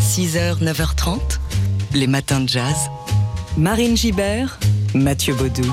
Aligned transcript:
6h, 0.00 0.64
9h30, 0.64 1.38
les 1.94 2.06
matins 2.06 2.40
de 2.40 2.48
jazz. 2.48 2.90
Marine 3.58 3.98
Gibert, 3.98 4.58
Mathieu 4.94 5.34
Baudou. 5.34 5.70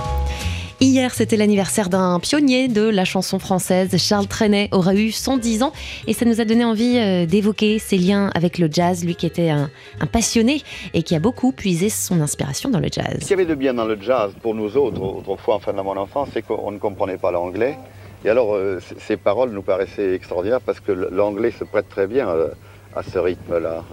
Hier, 0.81 1.13
c'était 1.13 1.37
l'anniversaire 1.37 1.87
d'un 1.87 2.19
pionnier 2.19 2.67
de 2.67 2.89
la 2.89 3.05
chanson 3.05 3.39
française. 3.39 3.95
Charles 3.97 4.27
Trenet 4.27 4.67
aura 4.73 4.95
eu 4.95 5.11
110 5.11 5.63
ans 5.63 5.71
et 6.07 6.13
ça 6.13 6.25
nous 6.25 6.41
a 6.41 6.45
donné 6.45 6.65
envie 6.65 6.97
euh, 6.97 7.25
d'évoquer 7.25 7.79
ses 7.79 7.97
liens 7.97 8.29
avec 8.35 8.57
le 8.57 8.67
jazz, 8.69 9.05
lui 9.05 9.15
qui 9.15 9.25
était 9.25 9.49
un, 9.49 9.69
passionné 10.11 10.61
et 10.93 11.03
qui 11.03 11.15
a 11.15 11.19
beaucoup 11.19 11.53
puisé 11.53 11.87
son 11.87 12.19
inspiration 12.19 12.69
dans 12.69 12.81
le 12.81 12.89
jazz. 12.91 13.13
Ce 13.13 13.19
qu'il 13.19 13.29
y 13.29 13.33
avait 13.33 13.45
de 13.45 13.55
bien 13.55 13.73
dans 13.73 13.85
le 13.85 13.97
jazz 13.99 14.33
pour 14.41 14.55
nous 14.55 14.75
autres, 14.75 15.01
autrefois, 15.01 15.55
enfin 15.55 15.71
dans 15.71 15.85
mon 15.85 15.95
enfance, 15.95 16.27
c'est 16.33 16.41
qu'on 16.41 16.71
ne 16.71 16.79
comprenait 16.79 17.17
pas 17.17 17.31
l'anglais. 17.31 17.77
Et 18.25 18.29
alors, 18.29 18.55
euh, 18.55 18.79
ces 18.99 19.15
paroles 19.15 19.51
nous 19.51 19.63
paraissaient 19.63 20.15
extraordinaires 20.15 20.61
parce 20.61 20.81
que 20.81 20.91
l'anglais 20.91 21.51
se 21.51 21.63
prête 21.63 21.87
très 21.87 22.07
bien 22.07 22.27
euh, 22.27 22.49
à 22.93 23.03
ce 23.03 23.17
rythme-là. 23.17 23.85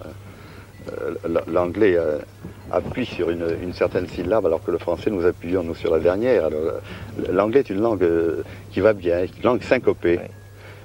L'anglais 1.49 1.97
appuie 2.71 3.07
sur 3.07 3.31
une, 3.31 3.73
certaine 3.73 4.07
syllabe, 4.09 4.47
alors 4.47 4.63
que 4.63 4.71
le 4.71 4.79
français, 4.79 5.11
nous 5.11 5.27
appuyons 5.27 5.63
nous 5.63 5.75
sur 5.75 5.93
la 5.93 6.01
dernière. 6.01 6.49
L'anglais 7.31 7.61
est 7.61 7.71
une 7.71 7.81
langue 7.81 8.03
euh, 8.03 8.43
qui 8.73 8.81
va 8.81 8.93
bien, 8.93 9.23
une 9.23 9.43
langue 9.43 9.63
syncopée. 9.63 10.19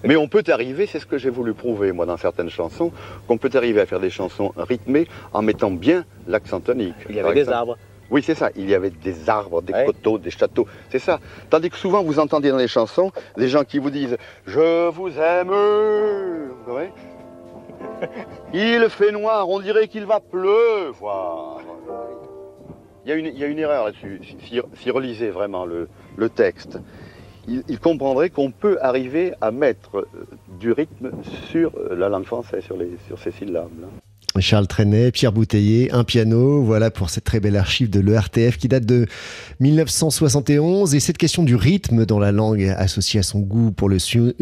Mais 0.03 0.15
on 0.15 0.27
peut 0.27 0.43
arriver, 0.47 0.85
c'est 0.85 0.99
ce 0.99 1.05
que 1.05 1.17
j'ai 1.17 1.29
voulu 1.29 1.53
prouver, 1.53 1.91
moi, 1.91 2.05
dans 2.05 2.17
certaines 2.17 2.49
chansons, 2.49 2.91
qu'on 3.27 3.37
peut 3.37 3.49
arriver 3.53 3.81
à 3.81 3.85
faire 3.85 3.99
des 3.99 4.09
chansons 4.09 4.53
rythmées 4.55 5.07
en 5.33 5.41
mettant 5.41 5.71
bien 5.71 6.05
l'accent 6.27 6.61
tonique. 6.61 6.95
Il 7.09 7.15
y 7.15 7.19
avait 7.19 7.33
des 7.33 7.49
arbres. 7.49 7.77
Oui, 8.09 8.23
c'est 8.23 8.35
ça. 8.35 8.49
Il 8.55 8.67
y 8.67 8.73
avait 8.73 8.89
des 8.89 9.29
arbres, 9.29 9.61
des 9.61 9.73
coteaux, 9.85 10.17
des 10.17 10.31
châteaux. 10.31 10.67
C'est 10.89 10.99
ça. 10.99 11.19
Tandis 11.49 11.69
que 11.69 11.77
souvent, 11.77 12.01
vous 12.01 12.17
entendez 12.17 12.49
dans 12.49 12.57
les 12.57 12.67
chansons 12.67 13.11
des 13.37 13.49
gens 13.49 13.63
qui 13.63 13.77
vous 13.77 13.91
disent 13.91 14.17
«Je 14.47 14.89
vous 14.89 15.09
aime». 15.19 15.49
Vous 16.65 16.73
voyez 16.73 16.89
il 18.53 18.87
fait 18.89 19.11
noir, 19.11 19.49
on 19.49 19.59
dirait 19.59 19.87
qu'il 19.87 20.05
va 20.05 20.19
pleuvoir. 20.19 21.61
Il 23.05 23.09
y 23.09 23.43
a 23.43 23.47
une, 23.47 23.59
erreur 23.59 23.85
là-dessus. 23.85 24.21
Si, 24.75 24.91
relisez 24.91 25.29
vraiment 25.29 25.65
le, 25.65 25.87
texte, 26.29 26.79
il, 27.47 27.79
comprendrait 27.79 28.29
qu'on 28.29 28.51
peut 28.51 28.77
arriver 28.81 29.33
à 29.41 29.51
mettre 29.51 30.07
du 30.59 30.71
rythme 30.71 31.11
sur 31.49 31.71
la 31.89 32.09
langue 32.09 32.25
française, 32.25 32.63
sur, 32.63 32.77
les, 32.77 32.91
ces 33.17 33.31
syllabes. 33.31 33.87
Charles 34.41 34.67
Trenet, 34.67 35.11
Pierre 35.11 35.31
Bouteiller, 35.31 35.91
un 35.91 36.03
piano, 36.03 36.63
voilà 36.63 36.91
pour 36.91 37.09
cette 37.09 37.23
très 37.23 37.39
belle 37.39 37.55
archive 37.55 37.89
de 37.89 37.99
l'ERTF 37.99 38.57
qui 38.57 38.67
date 38.67 38.85
de 38.85 39.07
1971. 39.59 40.95
Et 40.95 40.99
cette 40.99 41.17
question 41.17 41.43
du 41.43 41.55
rythme 41.55 42.05
dans 42.05 42.19
la 42.19 42.31
langue 42.31 42.73
associée 42.77 43.19
à 43.19 43.23
son 43.23 43.39
goût 43.39 43.71
pour 43.71 43.89
le, 43.89 43.97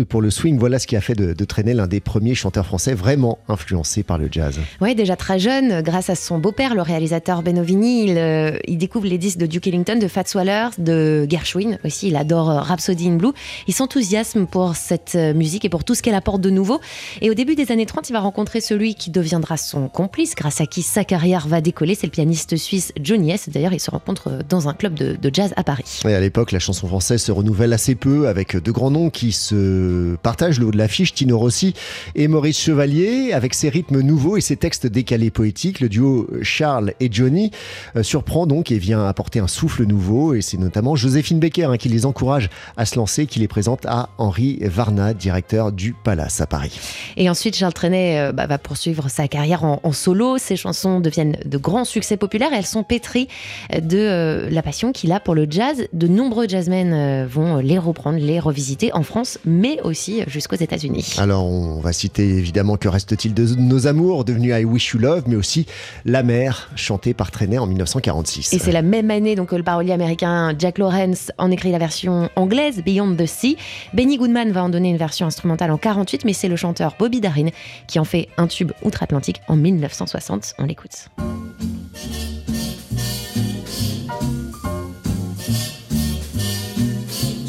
pour 0.06 0.22
le 0.22 0.30
swing, 0.30 0.58
voilà 0.58 0.80
ce 0.80 0.88
qui 0.88 0.96
a 0.96 1.02
fait 1.02 1.16
de, 1.16 1.34
de 1.34 1.46
Trenet 1.46 1.74
l'un 1.74 1.88
des 1.88 2.00
premiers 2.00 2.36
chanteurs 2.36 2.66
français 2.66 2.94
vraiment 2.94 3.40
influencés 3.48 4.04
par 4.04 4.18
le 4.18 4.30
jazz. 4.32 4.60
Oui, 4.82 4.96
déjà 4.96 5.16
très 5.16 5.40
jeune, 5.40 5.82
grâce 5.82 6.10
à 6.10 6.16
son 6.16 6.40
beau-père, 6.40 6.76
le 6.76 6.82
réalisateur 6.82 7.42
Benovini, 7.44 8.06
il, 8.06 8.18
euh, 8.18 8.58
il, 8.68 8.78
découvre 8.78 9.08
les 9.08 9.18
disques 9.18 9.40
de 9.40 9.46
Duke 9.46 9.68
Ellington, 9.68 9.98
de 10.00 10.08
Fats 10.08 10.24
Waller, 10.36 10.70
de 10.78 11.26
Gershwin 11.30 11.80
aussi, 11.84 12.08
il 12.08 12.16
adore 12.16 12.50
euh, 12.50 12.60
Rhapsody 12.60 13.08
in 13.08 13.16
Blue. 13.16 13.32
Il 13.68 13.74
s'enthousiasme 13.74 14.46
pour 14.46 14.76
cette 14.76 15.16
euh, 15.16 15.34
musique 15.34 15.66
et 15.66 15.70
pour 15.70 15.84
tout 15.84 15.96
ce 15.96 16.02
qu'elle 16.02 16.16
apporte 16.16 16.42
de 16.42 16.50
nouveau. 16.50 16.80
Et 17.22 17.30
au 17.30 17.34
début 17.34 17.56
des 17.56 17.72
années 17.72 17.86
30, 17.86 18.10
il 18.10 18.14
va 18.14 18.20
rencontrer 18.20 18.62
celui 18.62 18.96
qui 18.96 19.10
deviendra 19.10 19.58
son 19.58 19.87
complice, 19.88 20.36
grâce 20.36 20.62
à 20.62 20.66
qui 20.66 20.82
sa 20.82 21.04
carrière 21.04 21.48
va 21.48 21.62
décoller. 21.62 21.96
C'est 21.96 22.08
le 22.08 22.12
pianiste 22.12 22.56
suisse 22.58 22.94
Johnny 23.02 23.32
S. 23.32 23.50
D'ailleurs, 23.50 23.74
ils 23.74 23.80
se 23.80 23.92
rencontrent 23.92 24.44
dans 24.48 24.68
un 24.70 24.74
club 24.74 24.94
de, 24.94 25.18
jazz 25.34 25.54
à 25.58 25.64
Paris. 25.64 26.02
Et 26.06 26.14
à 26.14 26.20
l'époque, 26.20 26.52
la 26.52 26.60
chanson 26.60 26.88
française 26.88 27.22
se 27.22 27.32
renouvelle 27.32 27.74
assez 27.74 27.96
peu, 27.96 28.28
avec 28.28 28.56
de 28.56 28.72
grands 28.72 28.92
noms 28.92 29.10
qui 29.10 29.32
se 29.32 30.16
partagent 30.24 30.60
le 30.60 30.68
haut 30.68 30.72
de 30.72 30.78
l'affiche. 30.78 31.14
Tino 31.14 31.38
Rossi 31.38 31.74
et 32.16 32.28
Maurice 32.28 32.60
Chevalier, 32.60 33.34
avec 33.34 33.54
ses 33.54 33.70
rythmes 33.70 34.02
nouveaux 34.02 34.38
et 34.38 34.42
ses 34.42 34.56
textes 34.58 34.88
décalés 34.88 35.32
poétiques. 35.32 35.80
Le 35.80 35.90
duo 35.90 36.28
Charles 36.42 36.94
et 37.00 37.10
Johnny 37.12 37.52
euh, 37.96 38.04
surprend 38.04 38.48
donc 38.48 38.72
et 38.72 38.78
vient 38.78 39.06
apporter 39.06 39.40
un 39.40 39.48
souffle 39.48 39.86
nouveau. 39.86 40.34
Et 40.34 40.42
c'est 40.42 40.58
notamment 40.58 40.96
Joséphine 40.96 41.40
Becker 41.40 41.66
hein, 41.66 41.78
qui 41.78 41.90
les 41.90 42.06
encourage 42.06 42.50
à 42.76 42.86
se 42.86 42.96
lancer, 42.96 43.26
qui 43.26 43.40
les 43.40 43.48
présente 43.48 43.86
à 43.86 44.10
Henri 44.18 44.60
Varna, 44.62 45.14
directeur 45.14 45.72
du 45.72 45.94
Palace 45.94 46.42
à 46.42 46.48
Paris. 46.48 46.80
Et 47.16 47.30
ensuite, 47.30 47.56
Charles 47.56 47.74
Trenet 47.74 48.20
euh, 48.20 48.32
bah, 48.32 48.48
va 48.48 48.58
poursuivre 48.58 49.10
sa 49.10 49.28
carrière 49.28 49.64
en 49.64 49.77
en 49.84 49.92
solo. 49.92 50.38
Ses 50.38 50.56
chansons 50.56 51.00
deviennent 51.00 51.38
de 51.46 51.58
grands 51.58 51.86
succès 51.86 52.18
populaires 52.18 52.54
et 52.54 52.58
elles 52.58 52.66
sont 52.66 52.84
pétries 52.84 53.28
de 53.74 53.98
euh, 53.98 54.50
la 54.50 54.62
passion 54.62 54.92
qu'il 54.92 55.12
a 55.12 55.20
pour 55.20 55.36
le 55.36 55.48
jazz. 55.50 55.88
De 55.94 56.08
nombreux 56.08 56.48
jazzmen 56.48 56.94
euh, 56.94 57.28
vont 57.30 57.58
les 57.58 57.78
reprendre, 57.78 58.20
les 58.20 58.40
revisiter 58.40 58.94
en 58.94 59.04
France, 59.04 59.40
mais 59.46 59.80
aussi 59.84 60.22
jusqu'aux 60.28 60.56
États-Unis. 60.56 61.16
Alors, 61.18 61.46
on 61.46 61.80
va 61.80 61.94
citer 61.94 62.24
évidemment 62.24 62.78
Que 62.78 62.88
reste-t-il 62.88 63.34
de 63.34 63.56
nos 63.56 63.88
amours, 63.88 64.26
devenu 64.26 64.54
I 64.54 64.66
Wish 64.66 64.94
You 64.94 65.00
Love, 65.00 65.24
mais 65.28 65.36
aussi 65.36 65.66
La 66.06 66.24
mer, 66.24 66.70
chantée 66.76 67.14
par 67.14 67.32
Trainer 67.32 67.60
en 67.60 67.68
1946. 67.68 68.54
Et 68.54 68.60
c'est 68.60 68.72
la 68.72 68.82
même 68.82 69.12
année 69.12 69.36
donc, 69.36 69.50
que 69.50 69.56
le 69.56 69.64
parolier 69.64 69.94
américain 69.94 70.54
Jack 70.58 70.78
Lawrence 70.78 71.32
en 71.38 71.52
écrit 71.52 71.72
la 71.72 71.80
version 71.80 72.30
anglaise, 72.36 72.84
Beyond 72.84 73.16
the 73.16 73.26
Sea. 73.26 73.58
Benny 73.94 74.18
Goodman 74.18 74.52
va 74.52 74.64
en 74.64 74.70
donner 74.70 74.90
une 74.90 74.98
version 74.98 75.26
instrumentale 75.26 75.72
en 75.72 75.78
48, 75.78 76.26
mais 76.26 76.34
c'est 76.34 76.48
le 76.48 76.56
chanteur 76.56 76.96
Bobby 77.00 77.22
Darin 77.22 77.48
qui 77.88 78.00
en 78.00 78.04
fait 78.04 78.28
un 78.38 78.48
tube 78.48 78.72
outre-Atlantique 78.84 79.42
en 79.48 79.57
1946. 79.58 79.98
1960. 79.98 80.54
On 80.60 80.66
l'écoute. 80.66 81.10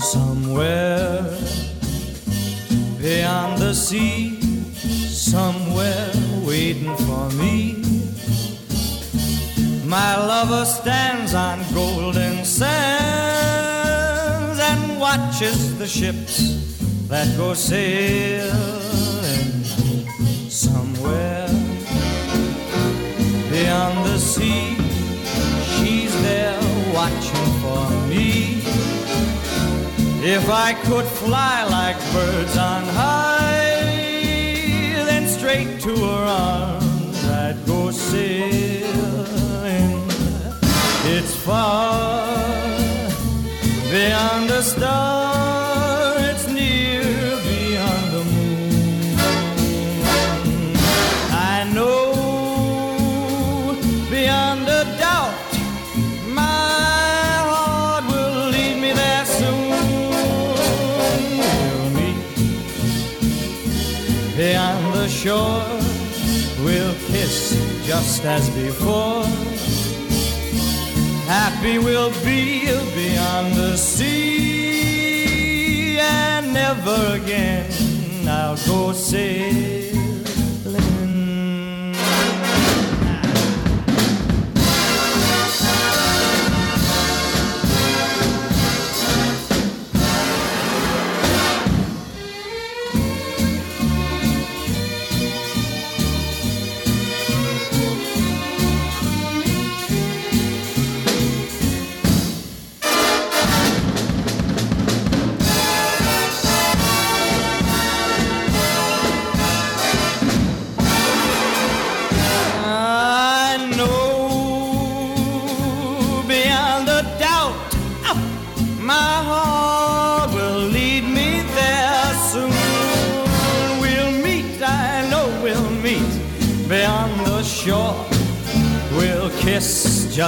Somewhere 0.01 1.25
beyond 3.01 3.59
the 3.59 3.75
sea, 3.75 4.41
somewhere 5.09 6.11
waiting 6.47 6.97
for 6.97 7.31
me. 7.37 7.83
My 9.85 10.17
lover 10.17 10.65
stands 10.67 11.35
on 11.35 11.61
golden 11.75 12.45
sands 12.45 12.69
and 14.61 15.01
watches 15.01 15.79
the 15.79 15.87
ships 15.87 16.41
that 17.09 17.27
go 17.37 17.55
sailing 17.55 18.78
If 30.31 30.51
I 30.51 30.75
could 30.75 31.07
fly 31.07 31.65
like 31.65 31.97
birds 32.13 32.59
on 32.59 32.85
high, 32.85 33.81
then 35.09 35.27
straight 35.27 35.81
to 35.81 35.97
her 35.97 36.25
arms 36.27 37.25
I'd 37.25 37.57
go 37.67 37.91
sailing. 37.91 38.85
It's 41.07 41.35
far 41.35 42.28
just 68.19 68.27
as 68.27 68.51
before. 68.51 69.25
Happy 71.27 71.79
we'll 71.79 72.11
be 72.25 72.67
beyond 72.95 73.55
the 73.55 73.77
sea, 73.77 74.81
and 76.01 76.53
never 76.53 77.15
again 77.23 77.71
I'll 78.27 78.57
go 78.67 78.93
sailing. 78.93 79.88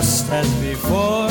Just 0.00 0.30
as 0.32 0.50
before. 0.62 1.28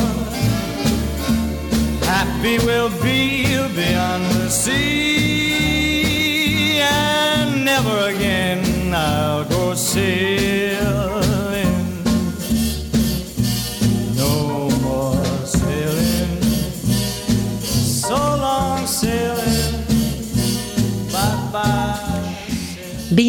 Happy 2.06 2.56
we'll 2.64 2.94
be 3.02 3.42
beyond 3.74 4.24
the 4.36 4.48
sea, 4.48 5.49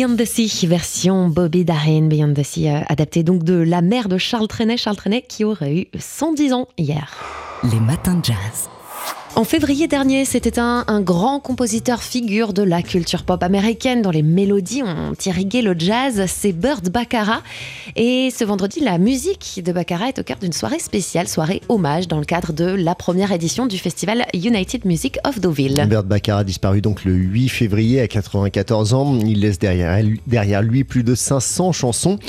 Beyond 0.02 0.18
the 0.18 0.26
Sea, 0.26 0.66
version 0.66 1.30
Bobby 1.30 1.64
Darin, 1.64 2.08
Beyond 2.08 2.34
the 2.34 2.42
Sea, 2.42 2.70
euh, 2.70 2.80
adapté 2.88 3.22
donc 3.22 3.44
de 3.44 3.54
la 3.54 3.84
mère 3.84 4.10
de 4.10 4.18
Charles 4.18 4.48
Trenet, 4.48 4.78
Charles 4.78 4.96
Trenet 4.96 5.22
qui 5.22 5.44
aurait 5.44 5.76
eu 5.76 5.88
110 5.96 6.54
ans 6.54 6.68
hier. 6.76 7.14
Les 7.72 7.80
matins 7.80 8.16
de 8.16 8.26
jazz. 8.26 8.68
En 9.34 9.46
février 9.46 9.88
dernier, 9.88 10.26
c'était 10.26 10.60
un, 10.60 10.84
grand 11.00 11.40
compositeur 11.40 12.04
figure 12.04 12.52
de 12.52 12.64
la 12.64 12.82
culture 12.82 13.24
pop 13.24 13.42
américaine 13.42 14.02
dont 14.02 14.10
les 14.10 14.24
mélodies 14.24 14.84
ont 14.84 15.14
irrigué 15.26 15.62
le 15.62 15.74
jazz, 15.78 16.26
c'est 16.28 16.52
Burt 16.52 16.90
Baccarat. 16.90 17.42
Et 17.96 18.30
ce 18.30 18.44
vendredi, 18.44 18.82
la 18.82 18.98
musique 18.98 19.62
de 19.66 19.72
Baccarat 19.72 20.10
est 20.10 20.20
au 20.20 20.24
cœur 20.24 20.38
d'une 20.38 20.52
soirée 20.52 20.80
spéciale, 20.80 21.30
soirée 21.30 21.62
hommage 21.70 22.10
dans 22.10 22.20
le 22.20 22.26
cadre 22.26 22.52
de 22.52 22.66
la 22.66 22.94
première 22.94 23.32
édition 23.32 23.68
du 23.68 23.78
festival 23.78 24.26
United 24.34 24.84
Music 24.86 25.18
of 25.24 25.40
Deauville. 25.40 25.88
Burt 25.88 26.06
Baccarat 26.06 26.44
disparu 26.44 26.82
donc 26.82 27.06
le 27.06 27.14
8 27.14 27.48
février 27.48 28.02
à 28.02 28.10
94 28.10 28.94
ans. 28.94 29.18
Il 29.18 29.40
laisse 29.40 29.60
derrière, 29.60 29.98
derrière 30.28 30.62
lui 30.62 30.84
plus 30.84 31.04
de 31.04 31.16
500 31.16 31.72
chansons 31.72 32.20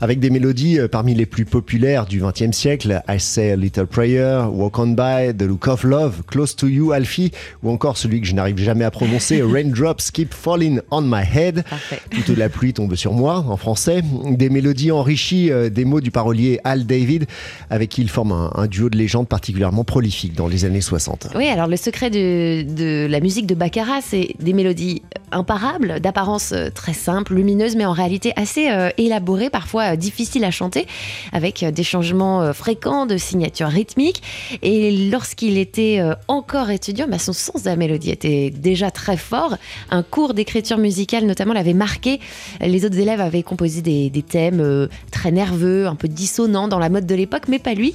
avec 0.00 0.20
des 0.20 0.28
mélodies 0.28 0.78
euh, 0.78 0.88
parmi 0.88 1.14
les 1.14 1.26
plus 1.26 1.46
populaires 1.46 2.04
du 2.04 2.20
XXe 2.20 2.52
siècle. 2.52 3.02
I 3.08 3.18
Say 3.18 3.52
a 3.52 3.56
Little 3.56 3.86
Prayer, 3.86 4.42
Walk 4.52 4.78
On 4.78 4.88
By, 4.88 5.34
The 5.36 5.42
Look 5.42 5.66
of 5.66 5.84
Love, 5.84 6.22
Close 6.26 6.49
to 6.56 6.66
You, 6.68 6.92
Alfie, 6.92 7.30
ou 7.62 7.70
encore 7.70 7.96
celui 7.96 8.20
que 8.20 8.26
je 8.26 8.34
n'arrive 8.34 8.58
jamais 8.58 8.84
à 8.84 8.90
prononcer, 8.90 9.42
Raindrops 9.50 10.10
Keep 10.12 10.34
Falling 10.34 10.80
on 10.90 11.02
My 11.02 11.22
Head. 11.22 11.64
Parfait. 11.68 12.00
De 12.26 12.34
la 12.34 12.48
pluie 12.48 12.72
tombe 12.72 12.94
sur 12.94 13.12
moi 13.12 13.44
en 13.48 13.56
français. 13.56 14.02
Des 14.30 14.50
mélodies 14.50 14.92
enrichies 14.92 15.50
euh, 15.50 15.70
des 15.70 15.84
mots 15.84 16.00
du 16.00 16.10
parolier 16.10 16.60
Al 16.64 16.86
David, 16.86 17.26
avec 17.70 17.90
qui 17.90 18.02
il 18.02 18.08
forme 18.10 18.32
un, 18.32 18.50
un 18.54 18.66
duo 18.66 18.88
de 18.88 18.96
légende 18.96 19.28
particulièrement 19.28 19.84
prolifique 19.84 20.34
dans 20.34 20.48
les 20.48 20.64
années 20.64 20.80
60. 20.80 21.28
Oui, 21.34 21.46
alors 21.48 21.66
le 21.66 21.76
secret 21.76 22.10
de, 22.10 22.62
de 22.62 23.06
la 23.08 23.20
musique 23.20 23.46
de 23.46 23.54
Baccarat, 23.54 24.00
c'est 24.02 24.34
des 24.38 24.52
mélodies 24.52 25.02
imparables, 25.32 26.00
d'apparence 26.00 26.52
euh, 26.52 26.70
très 26.70 26.92
simple, 26.92 27.34
lumineuse, 27.34 27.76
mais 27.76 27.84
en 27.84 27.92
réalité 27.92 28.32
assez 28.36 28.68
euh, 28.70 28.90
élaborées, 28.98 29.50
parfois 29.50 29.92
euh, 29.92 29.96
difficiles 29.96 30.44
à 30.44 30.50
chanter, 30.50 30.86
avec 31.32 31.62
euh, 31.62 31.70
des 31.70 31.82
changements 31.84 32.42
euh, 32.42 32.52
fréquents 32.52 33.06
de 33.06 33.16
signature 33.16 33.68
rythmique. 33.68 34.22
Et 34.62 35.08
lorsqu'il 35.10 35.58
était 35.58 35.98
euh, 36.00 36.14
encore 36.40 36.70
étudiant, 36.70 37.06
bah, 37.06 37.18
son 37.18 37.34
sens 37.34 37.62
de 37.64 37.68
la 37.68 37.76
mélodie 37.76 38.10
était 38.10 38.48
déjà 38.48 38.90
très 38.90 39.18
fort. 39.18 39.58
Un 39.90 40.02
cours 40.02 40.32
d'écriture 40.32 40.78
musicale, 40.78 41.26
notamment, 41.26 41.52
l'avait 41.52 41.74
marqué. 41.74 42.18
Les 42.62 42.86
autres 42.86 42.98
élèves 42.98 43.20
avaient 43.20 43.42
composé 43.42 43.82
des, 43.82 44.08
des 44.08 44.22
thèmes 44.22 44.60
euh, 44.60 44.88
très 45.10 45.32
nerveux, 45.32 45.86
un 45.86 45.96
peu 45.96 46.08
dissonants 46.08 46.66
dans 46.66 46.78
la 46.78 46.88
mode 46.88 47.04
de 47.04 47.14
l'époque, 47.14 47.42
mais 47.48 47.58
pas 47.58 47.74
lui. 47.74 47.94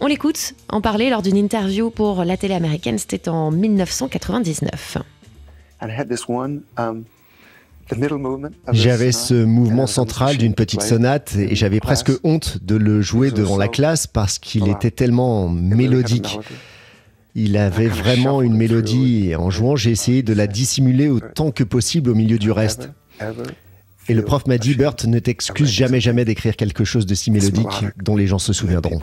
On 0.00 0.06
l'écoute 0.06 0.52
en 0.68 0.82
parler 0.82 1.08
lors 1.08 1.22
d'une 1.22 1.38
interview 1.38 1.88
pour 1.88 2.22
la 2.22 2.36
télé 2.36 2.52
américaine, 2.52 2.98
c'était 2.98 3.30
en 3.30 3.50
1999. 3.50 4.98
And 5.80 5.88
I 5.88 5.98
had 5.98 6.10
this 6.10 6.28
one, 6.28 6.60
um, 6.76 7.04
the 7.88 7.96
middle 7.96 8.18
movement 8.18 8.52
of 8.66 8.74
the 8.74 8.78
J'avais 8.78 9.10
sonata, 9.10 9.28
ce 9.28 9.44
mouvement 9.46 9.84
and 9.84 9.86
I 9.86 9.88
was 9.88 9.94
central 9.94 10.28
ashamed 10.28 10.40
d'une 10.40 10.52
to 10.52 10.56
petite 10.56 10.80
play 10.80 10.88
it 10.88 10.94
sonate 10.94 11.36
et 11.36 11.54
j'avais 11.56 11.80
class. 11.80 12.02
presque 12.02 12.20
honte 12.24 12.58
de 12.62 12.76
le 12.76 13.00
jouer 13.00 13.30
devant 13.30 13.56
la 13.56 13.68
classe 13.68 14.06
parce 14.06 14.38
qu'il 14.38 14.68
était 14.68 14.90
tellement 14.90 15.48
mélodique. 15.48 16.38
Il 17.38 17.58
avait 17.58 17.88
vraiment 17.88 18.40
une 18.40 18.56
mélodie. 18.56 19.28
Et 19.28 19.36
en 19.36 19.50
jouant, 19.50 19.76
j'ai 19.76 19.90
essayé 19.90 20.22
de 20.22 20.32
la 20.32 20.46
dissimuler 20.46 21.08
autant 21.08 21.50
que 21.50 21.64
possible 21.64 22.08
au 22.10 22.14
milieu 22.14 22.38
du 22.38 22.50
reste. 22.50 22.90
Et 24.08 24.14
le 24.14 24.22
prof 24.22 24.46
m'a 24.46 24.56
dit, 24.56 24.74
Bert, 24.74 24.94
ne 25.06 25.18
t'excuse 25.18 25.68
jamais, 25.68 26.00
jamais 26.00 26.24
d'écrire 26.24 26.56
quelque 26.56 26.84
chose 26.84 27.04
de 27.04 27.14
si 27.14 27.30
mélodique 27.30 27.84
dont 28.02 28.16
les 28.16 28.26
gens 28.26 28.38
se 28.38 28.54
souviendront. 28.54 29.00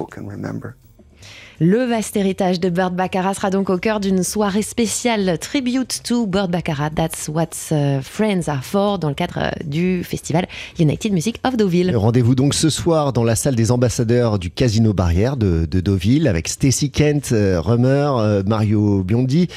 Le 1.66 1.86
vaste 1.86 2.18
héritage 2.18 2.60
de 2.60 2.68
Burt 2.68 2.92
Baccarat 2.92 3.36
sera 3.36 3.50
donc 3.50 3.70
au 3.70 3.78
cœur 3.78 4.02
d'une 4.02 4.22
soirée 4.22 4.64
spéciale 4.64 5.38
tribute 5.40 6.02
to 6.04 6.28
Burt 6.28 6.50
Baccarat. 6.50 6.90
That's 6.90 7.30
what 7.30 7.52
uh, 7.72 8.02
friends 8.02 8.50
are 8.50 8.66
for 8.66 9.00
dans 9.00 9.08
le 9.08 9.16
cadre 9.16 9.38
euh, 9.38 9.50
du 9.64 10.04
festival 10.04 10.46
United 10.78 11.14
Music 11.14 11.40
of 11.46 11.56
Deauville. 11.56 11.96
Rendez-vous 11.96 12.36
donc 12.36 12.54
ce 12.54 12.70
soir 12.70 13.14
dans 13.14 13.24
la 13.24 13.38
salle 13.38 13.56
des 13.56 13.72
ambassadeurs 13.72 14.40
du 14.40 14.52
Casino 14.52 14.94
Barrière 14.94 15.38
de, 15.38 15.66
de 15.66 15.80
Deauville 15.80 16.28
avec 16.28 16.50
Stacy 16.50 16.92
Kent, 16.92 17.30
euh, 17.32 17.62
Rummer, 17.62 18.12
euh, 18.18 18.44
Mario 18.46 19.02
Biondi, 19.02 19.48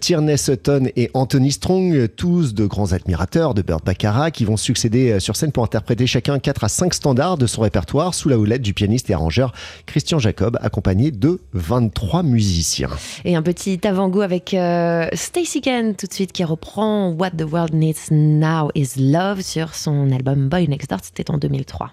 Tierney 0.00 0.38
Sutton 0.38 0.88
et 0.96 1.10
Anthony 1.12 1.52
Strong, 1.52 2.08
tous 2.16 2.54
de 2.54 2.64
grands 2.64 2.94
admirateurs 2.94 3.52
de 3.52 3.60
Burt 3.60 3.84
Baccarat 3.84 4.30
qui 4.30 4.46
vont 4.46 4.56
succéder 4.56 5.20
sur 5.20 5.36
scène 5.36 5.52
pour 5.52 5.64
interpréter 5.64 6.06
chacun 6.06 6.38
4 6.38 6.64
à 6.64 6.68
5 6.68 6.94
standards 6.94 7.36
de 7.36 7.46
son 7.46 7.60
répertoire 7.60 8.14
sous 8.14 8.30
la 8.30 8.38
houlette 8.38 8.62
du 8.62 8.72
pianiste 8.72 9.10
et 9.10 9.12
arrangeur 9.12 9.52
Christian 9.84 10.18
Jacob 10.18 10.58
accompagné 10.62 11.10
de 11.10 11.33
23 11.52 12.22
musiciens. 12.22 12.90
Et 13.24 13.36
un 13.36 13.42
petit 13.42 13.80
avant-goût 13.86 14.22
avec 14.22 14.54
euh, 14.54 15.06
Stacey 15.12 15.60
Kent 15.60 15.98
tout 15.98 16.06
de 16.06 16.12
suite 16.12 16.32
qui 16.32 16.44
reprend 16.44 17.10
What 17.10 17.30
the 17.32 17.44
World 17.50 17.74
Needs 17.74 18.10
Now 18.10 18.70
is 18.74 18.92
Love 18.96 19.40
sur 19.40 19.74
son 19.74 20.10
album 20.10 20.48
Boy 20.48 20.68
Next 20.68 20.90
Door, 20.90 21.00
c'était 21.02 21.30
en 21.30 21.38
2003. 21.38 21.92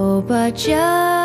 Oh, 0.00 0.20
but 0.20 0.54
just 0.54 1.17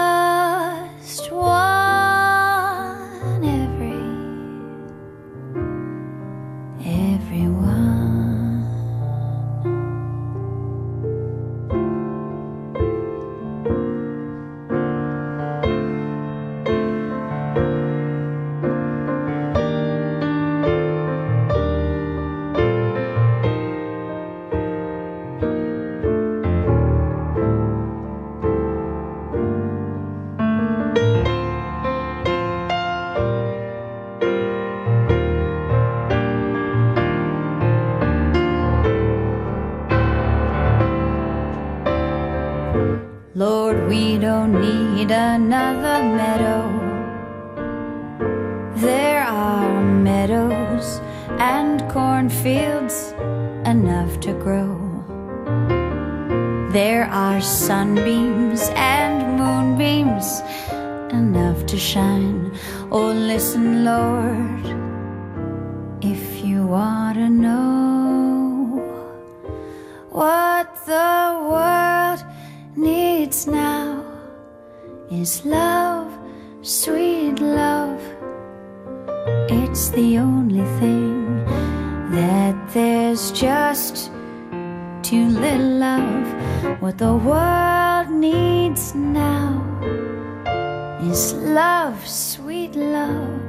There 56.73 57.05
are 57.05 57.39
sunbeams 57.39 58.71
and 58.73 59.37
moonbeams 59.37 60.41
enough 61.13 61.67
to 61.67 61.77
shine. 61.77 62.51
Oh, 62.91 63.11
listen, 63.11 63.85
Lord, 63.85 64.65
if 66.01 66.43
you 66.43 66.65
want 66.65 67.19
to 67.19 67.29
know 67.29 68.81
what 70.09 70.75
the 70.87 71.37
world 71.51 72.25
needs 72.75 73.45
now 73.45 74.03
is 75.11 75.45
love, 75.45 76.11
sweet 76.63 77.39
love. 77.39 78.01
It's 79.47 79.89
the 79.89 80.17
only 80.17 80.65
thing 80.79 81.45
that 82.09 82.55
there's 82.73 83.31
just 83.31 84.09
too 85.03 85.27
little 85.27 85.83
of. 85.83 86.42
What 86.79 86.97
the 86.97 87.13
world 87.13 88.09
needs 88.09 88.95
now 88.95 89.61
is 91.01 91.33
love, 91.33 92.07
sweet 92.07 92.73
love. 92.75 93.41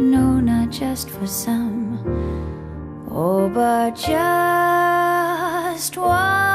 No, 0.00 0.38
not 0.38 0.70
just 0.70 1.10
for 1.10 1.26
some, 1.26 1.98
oh, 3.10 3.48
but 3.48 3.96
just 3.96 5.96
one 5.96 6.45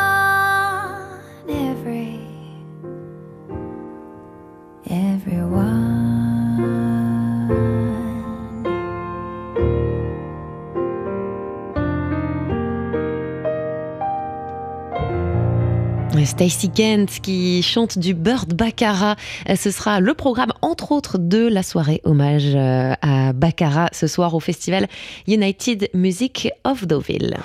Stacy 16.42 16.72
Kent 16.72 17.20
qui 17.22 17.62
chante 17.62 18.00
du 18.00 18.16
Bird 18.16 18.56
Baccarat. 18.56 19.16
Euh, 19.48 19.56
Ce 19.56 19.70
sera 19.70 20.00
le 20.00 20.16
programme, 20.16 20.52
entre 20.64 20.92
autres, 20.92 21.20
de 21.20 21.48
la 21.48 21.62
soirée 21.62 22.02
hommage 22.04 22.56
euh, 22.56 22.96
à 23.04 23.32
Baccarat 23.32 23.90
ce 23.92 24.08
soir 24.08 24.34
au 24.34 24.40
festival 24.40 24.88
United 25.28 25.90
Music 25.94 26.50
of 26.64 26.88
Deauville. 26.88 27.38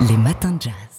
Les 0.00 0.16
matins 0.16 0.50
de 0.50 0.62
jazz. 0.62 0.89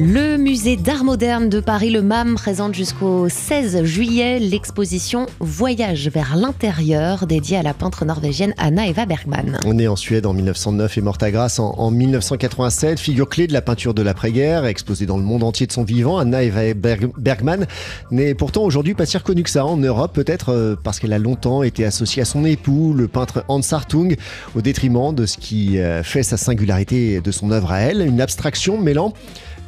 Le 0.00 0.36
musée 0.36 0.76
d'art 0.76 1.02
moderne 1.02 1.48
de 1.48 1.58
Paris, 1.58 1.90
le 1.90 2.02
MAM, 2.02 2.36
présente 2.36 2.72
jusqu'au 2.72 3.28
16 3.28 3.82
juillet 3.82 4.38
l'exposition 4.38 5.26
Voyage 5.40 6.08
vers 6.08 6.36
l'intérieur 6.36 7.26
dédiée 7.26 7.56
à 7.56 7.64
la 7.64 7.74
peintre 7.74 8.04
norvégienne 8.04 8.54
Anna 8.58 8.86
Eva 8.86 9.06
Bergman. 9.06 9.58
On 9.66 9.76
est 9.76 9.88
en 9.88 9.96
Suède 9.96 10.24
en 10.26 10.34
1909 10.34 10.98
et 10.98 11.00
morte 11.00 11.20
à 11.24 11.32
Grasse 11.32 11.58
en, 11.58 11.74
en 11.76 11.90
1987. 11.90 13.00
Figure 13.00 13.28
clé 13.28 13.48
de 13.48 13.52
la 13.52 13.60
peinture 13.60 13.92
de 13.92 14.02
l'après-guerre, 14.02 14.66
exposée 14.66 15.04
dans 15.04 15.16
le 15.16 15.24
monde 15.24 15.42
entier 15.42 15.66
de 15.66 15.72
son 15.72 15.82
vivant, 15.82 16.18
Anna 16.18 16.44
Eva 16.44 16.74
Berg- 16.74 17.10
Bergman 17.18 17.66
n'est 18.12 18.34
pourtant 18.36 18.62
aujourd'hui 18.62 18.94
pas 18.94 19.04
si 19.04 19.16
reconnue 19.18 19.42
que 19.42 19.50
ça 19.50 19.66
en 19.66 19.78
Europe, 19.78 20.12
peut-être 20.14 20.50
euh, 20.50 20.76
parce 20.80 21.00
qu'elle 21.00 21.12
a 21.12 21.18
longtemps 21.18 21.64
été 21.64 21.84
associée 21.84 22.22
à 22.22 22.24
son 22.24 22.44
époux, 22.44 22.94
le 22.94 23.08
peintre 23.08 23.44
Hans 23.48 23.62
Hartung, 23.68 24.14
au 24.54 24.60
détriment 24.60 25.12
de 25.12 25.26
ce 25.26 25.38
qui 25.38 25.80
euh, 25.80 26.04
fait 26.04 26.22
sa 26.22 26.36
singularité 26.36 27.20
de 27.20 27.30
son 27.32 27.50
œuvre 27.50 27.72
à 27.72 27.80
elle, 27.80 28.02
une 28.02 28.20
abstraction 28.20 28.78
mêlant 28.78 29.12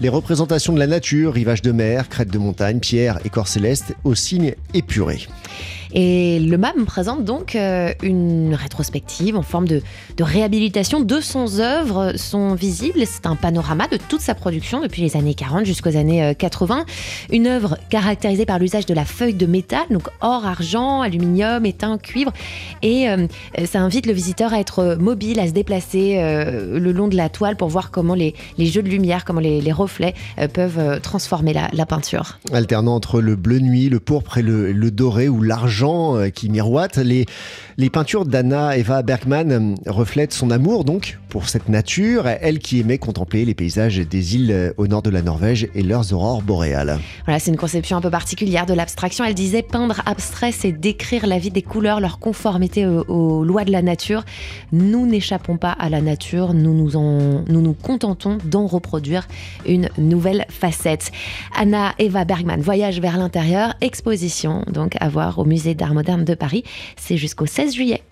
les 0.00 0.08
représentations 0.08 0.72
de 0.72 0.78
la 0.78 0.86
nature, 0.86 1.34
rivages 1.34 1.62
de 1.62 1.72
mer, 1.72 2.08
crêtes 2.08 2.30
de 2.30 2.38
montagne, 2.38 2.80
pierres 2.80 3.18
et 3.24 3.28
corps 3.28 3.48
célestes, 3.48 3.94
aux 4.04 4.14
signes 4.14 4.54
épurés. 4.74 5.26
Et 5.92 6.38
le 6.40 6.56
MAM 6.58 6.84
présente 6.86 7.24
donc 7.24 7.54
euh, 7.54 7.92
une 8.02 8.54
rétrospective 8.54 9.36
en 9.36 9.42
forme 9.42 9.66
de, 9.66 9.82
réhabilitation 10.20 11.00
de 11.00 11.20
son 11.20 11.58
œuvre, 11.58 12.12
sont 12.16 12.54
visibles. 12.54 13.00
C'est 13.06 13.26
un 13.26 13.36
panorama 13.36 13.88
de 13.88 13.96
toute 13.96 14.20
sa 14.20 14.34
production 14.34 14.80
depuis 14.80 15.02
les 15.02 15.16
années 15.16 15.34
40 15.34 15.64
jusqu'aux 15.64 15.96
années 15.96 16.22
euh, 16.22 16.34
80. 16.34 16.84
Une 17.30 17.46
œuvre 17.46 17.78
caractérisée 17.88 18.46
par 18.46 18.58
l'usage 18.58 18.86
de 18.86 18.94
la 18.94 19.04
feuille 19.04 19.34
de 19.34 19.46
métal, 19.46 19.84
donc 19.90 20.08
or, 20.20 20.44
argent, 20.46 21.00
aluminium, 21.00 21.64
étain, 21.66 21.98
cuivre. 21.98 22.32
Et 22.82 23.08
euh, 23.08 23.26
ça 23.64 23.80
invite 23.80 24.06
le 24.06 24.12
visiteur 24.12 24.52
à 24.52 24.60
être 24.60 24.96
mobile, 25.00 25.40
à 25.40 25.46
se 25.46 25.52
déplacer 25.52 26.18
euh, 26.18 26.78
le 26.78 26.92
long 26.92 27.08
de 27.08 27.16
la 27.16 27.28
toile 27.28 27.56
pour 27.56 27.68
voir 27.68 27.90
comment 27.90 28.14
les, 28.14 28.34
jeux 28.58 28.82
de 28.82 28.88
lumière, 28.88 29.24
comment 29.24 29.40
les, 29.40 29.72
reflets 29.72 30.14
euh, 30.38 30.48
peuvent 30.48 30.78
euh, 30.78 30.98
transformer 30.98 31.52
la, 31.52 31.68
la 31.72 31.86
peinture. 31.86 32.38
alternant 32.52 32.94
entre 32.94 33.20
le 33.20 33.36
bleu 33.36 33.60
nuit, 33.60 33.88
le 33.88 34.00
pourpre 34.00 34.38
et 34.38 34.42
le, 34.42 34.72
le 34.72 34.90
doré 34.90 35.28
ou 35.28 35.42
l'argent 35.50 36.16
euh, 36.16 36.28
qui 36.28 36.48
miroite. 36.48 36.96
Les, 36.96 37.26
les 37.76 37.90
peintures 37.90 38.24
d'Anna 38.24 38.76
Eva 38.76 39.02
Bergman 39.02 39.50
euh, 39.50 39.90
reflètent 39.90 40.32
son 40.32 40.52
amour 40.52 40.84
donc 40.84 41.18
pour 41.28 41.48
cette 41.48 41.68
nature, 41.68 42.26
elle 42.26 42.58
qui 42.58 42.80
aimait 42.80 42.98
contempler 42.98 43.44
les 43.44 43.54
paysages 43.54 43.98
des 43.98 44.34
îles 44.34 44.50
euh, 44.52 44.72
au 44.76 44.86
nord 44.86 45.02
de 45.02 45.10
la 45.10 45.22
Norvège 45.22 45.68
et 45.74 45.82
leurs 45.82 46.12
aurores 46.12 46.42
boréales. 46.42 46.98
Voilà, 47.24 47.38
c'est 47.38 47.50
une 47.50 47.56
conception 47.56 47.96
un 47.96 48.00
peu 48.00 48.10
particulière 48.10 48.66
de 48.66 48.74
l'abstraction. 48.74 49.24
Elle 49.24 49.34
disait 49.34 49.62
peindre 49.62 50.02
abstrait, 50.06 50.52
c'est 50.52 50.72
décrire 50.72 51.26
la 51.26 51.38
vie 51.38 51.50
des 51.50 51.62
couleurs, 51.62 52.00
leur 52.00 52.18
conformité 52.18 52.86
aux, 52.86 53.44
lois 53.44 53.64
de 53.64 53.72
la 53.72 53.82
nature. 53.82 54.24
Nous 54.72 55.06
n'échappons 55.06 55.56
pas 55.56 55.70
à 55.72 55.88
la 55.88 56.00
nature, 56.00 56.52
nous 56.52 56.74
nous, 56.74 56.90
nous, 57.48 57.60
nous 57.60 57.74
contentons 57.74 58.38
d'en 58.44 58.66
reproduire 58.66 59.26
une 59.66 59.88
nouvelle 59.98 60.46
facette. 60.48 61.12
Anna 61.56 61.92
Eva 61.98 62.24
Bergman, 62.24 62.60
Voyage 62.60 63.00
vers 63.00 63.18
l'intérieur, 63.18 63.74
exposition 63.80 64.64
donc 64.72 64.94
à 65.00 65.08
voir 65.08 65.29
au 65.38 65.44
musée 65.44 65.74
d'art 65.74 65.94
moderne 65.94 66.24
de 66.24 66.34
Paris. 66.34 66.64
C'est 66.96 67.16
jusqu'au 67.16 67.46
16 67.46 67.74
juillet. 67.74 68.02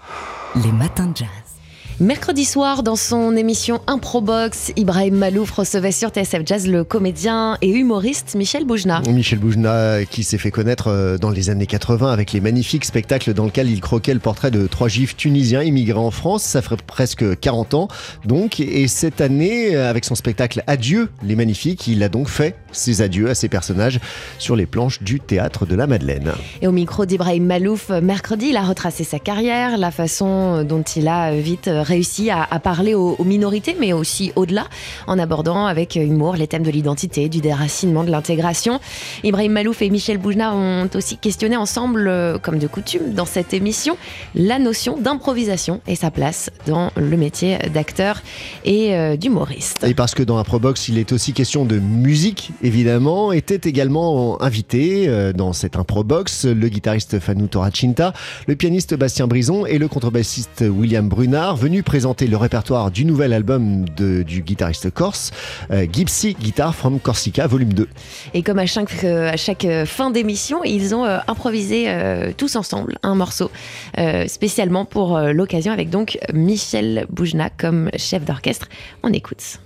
Les 0.54 0.72
matins 0.72 1.06
de 1.06 1.16
jazz. 1.16 1.57
Mercredi 2.00 2.44
soir, 2.44 2.84
dans 2.84 2.94
son 2.94 3.34
émission 3.34 3.80
Improbox, 3.88 4.70
Ibrahim 4.76 5.16
Malouf 5.16 5.50
recevait 5.50 5.90
sur 5.90 6.10
TSF 6.10 6.42
Jazz 6.46 6.68
le 6.68 6.84
comédien 6.84 7.58
et 7.60 7.70
humoriste 7.70 8.36
Michel 8.36 8.64
Boujna. 8.64 9.02
Michel 9.08 9.40
Boujna 9.40 10.04
qui 10.04 10.22
s'est 10.22 10.38
fait 10.38 10.52
connaître 10.52 10.92
euh, 10.92 11.18
dans 11.18 11.30
les 11.30 11.50
années 11.50 11.66
80 11.66 12.12
avec 12.12 12.32
les 12.32 12.40
magnifiques 12.40 12.84
spectacles 12.84 13.34
dans 13.34 13.46
lesquels 13.46 13.68
il 13.68 13.80
croquait 13.80 14.14
le 14.14 14.20
portrait 14.20 14.52
de 14.52 14.68
trois 14.68 14.86
juifs 14.86 15.16
tunisiens 15.16 15.64
immigrés 15.64 15.98
en 15.98 16.12
France. 16.12 16.44
Ça 16.44 16.62
ferait 16.62 16.76
presque 16.86 17.36
40 17.40 17.74
ans 17.74 17.88
donc. 18.24 18.60
Et 18.60 18.86
cette 18.86 19.20
année, 19.20 19.74
euh, 19.74 19.90
avec 19.90 20.04
son 20.04 20.14
spectacle 20.14 20.62
Adieu 20.68 21.08
les 21.24 21.34
magnifiques, 21.34 21.88
il 21.88 22.04
a 22.04 22.08
donc 22.08 22.28
fait 22.28 22.54
ses 22.70 23.02
adieux 23.02 23.28
à 23.28 23.34
ses 23.34 23.48
personnages 23.48 23.98
sur 24.38 24.54
les 24.54 24.66
planches 24.66 25.02
du 25.02 25.18
théâtre 25.18 25.66
de 25.66 25.74
la 25.74 25.88
Madeleine. 25.88 26.30
Et 26.62 26.68
au 26.68 26.72
micro 26.72 27.06
d'Ibrahim 27.06 27.44
Malouf, 27.44 27.88
mercredi, 27.88 28.50
il 28.50 28.56
a 28.56 28.62
retracé 28.62 29.02
sa 29.02 29.18
carrière, 29.18 29.78
la 29.78 29.90
façon 29.90 30.62
dont 30.62 30.82
il 30.82 31.08
a 31.08 31.32
vite 31.32 31.68
réussi 31.88 32.30
à, 32.30 32.46
parler 32.60 32.94
aux, 32.94 33.16
minorités, 33.24 33.76
mais 33.78 33.92
aussi 33.92 34.32
au-delà, 34.36 34.66
en 35.06 35.18
abordant 35.18 35.66
avec 35.66 35.96
humour 35.96 36.36
les 36.36 36.46
thèmes 36.46 36.62
de 36.62 36.70
l'identité, 36.70 37.28
du 37.28 37.40
déracinement, 37.40 38.04
de 38.04 38.10
l'intégration. 38.10 38.80
Ibrahim 39.24 39.52
Malouf 39.52 39.82
et 39.82 39.90
Michel 39.90 40.18
Boujna 40.18 40.54
ont 40.54 40.88
aussi 40.94 41.16
questionné 41.16 41.56
ensemble, 41.56 42.06
euh, 42.08 42.38
comme 42.38 42.58
de 42.58 42.66
coutume 42.66 43.14
dans 43.14 43.24
cette 43.24 43.54
émission, 43.54 43.96
la 44.34 44.58
notion 44.58 44.98
d'improvisation 44.98 45.80
et 45.86 45.96
sa 45.96 46.10
place 46.10 46.50
dans 46.66 46.90
le 46.96 47.16
métier 47.16 47.58
d'acteur 47.72 48.22
et 48.64 48.94
euh, 48.94 49.16
d'humoriste. 49.16 49.84
Et 49.84 49.94
parce 49.94 50.14
que 50.14 50.22
dans 50.22 50.38
Improbox, 50.38 50.88
il 50.88 50.98
est 50.98 51.12
aussi 51.12 51.32
question 51.32 51.64
de 51.64 51.78
musique, 51.78 52.50
évidemment, 52.62 53.32
était 53.32 53.68
également 53.68 54.40
invité 54.42 55.08
euh, 55.08 55.32
dans 55.32 55.52
cette 55.52 55.76
Improbox 55.76 56.44
le 56.44 56.68
guitariste 56.68 57.18
Fanou 57.18 57.46
Torachinta, 57.46 58.12
le 58.46 58.56
pianiste 58.56 58.94
Bastien 58.94 59.26
Brison 59.26 59.64
et 59.64 59.78
le 59.78 59.88
contrebassiste 59.88 60.64
William 60.68 61.08
Brunard, 61.08 61.56
présenter 61.82 62.26
le 62.26 62.36
répertoire 62.36 62.90
du 62.90 63.04
nouvel 63.04 63.32
album 63.32 63.88
de- 63.96 64.22
du 64.22 64.42
guitariste 64.42 64.90
corse, 64.90 65.30
euh, 65.70 65.86
Gypsy 65.90 66.34
Guitar 66.34 66.74
from 66.74 67.00
Corsica, 67.00 67.46
volume 67.46 67.72
2. 67.72 67.88
Et 68.34 68.42
comme 68.42 68.58
à 68.58 68.66
chaque, 68.66 69.04
euh, 69.04 69.30
à 69.30 69.36
chaque 69.36 69.64
euh, 69.64 69.86
fin 69.86 70.10
d'émission, 70.10 70.62
ils 70.64 70.94
ont 70.94 71.04
euh, 71.04 71.18
improvisé 71.28 71.84
euh, 71.88 72.32
tous 72.36 72.56
ensemble 72.56 72.96
un 73.02 73.14
morceau 73.14 73.50
euh, 73.98 74.26
spécialement 74.28 74.84
pour 74.84 75.16
euh, 75.16 75.32
l'occasion 75.32 75.72
avec 75.72 75.90
donc 75.90 76.18
Michel 76.32 77.06
Boujna 77.10 77.50
comme 77.50 77.90
chef 77.96 78.24
d'orchestre. 78.24 78.68
On 79.02 79.12
écoute. 79.12 79.58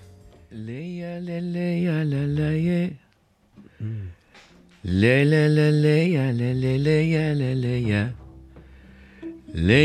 Le, 9.55 9.83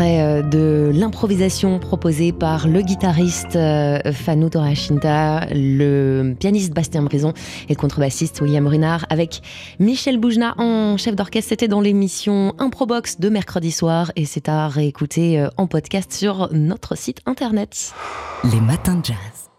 euh, 0.00 0.42
de 0.42 0.90
l'improvisation 0.92 1.78
proposée 1.78 2.32
par 2.32 2.68
le 2.68 2.82
guitariste 2.82 3.56
euh, 3.56 3.98
Fanou 4.12 4.48
Torachinta, 4.48 5.46
le 5.52 6.34
pianiste 6.38 6.72
Bastien 6.72 7.02
Brison 7.02 7.32
et 7.68 7.74
le 7.74 7.76
contrebassiste 7.76 8.40
William 8.40 8.66
Runard 8.66 9.06
avec 9.08 9.40
Michel 9.78 10.18
Boujna 10.18 10.54
en 10.58 10.96
chef 10.96 11.16
d'orchestre. 11.16 11.50
C'était 11.50 11.68
dans 11.68 11.80
l'émission 11.80 12.54
Improbox 12.58 13.20
de 13.20 13.28
mercredi 13.28 13.70
soir 13.70 14.12
et 14.16 14.24
c'est 14.24 14.48
à 14.48 14.68
réécouter 14.68 15.40
euh, 15.40 15.48
en 15.56 15.66
podcast 15.66 16.12
sur 16.12 16.48
notre 16.52 16.96
site 16.96 17.20
internet. 17.26 17.94
Les 18.44 18.60
matins 18.60 18.96
de 18.96 19.04
jazz. 19.04 19.51